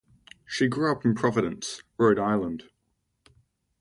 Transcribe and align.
She 0.47 0.67
grew 0.67 0.91
up 0.91 1.05
in 1.05 1.13
Providence, 1.13 1.83
Rhode 1.99 2.17
Island. 2.17 2.63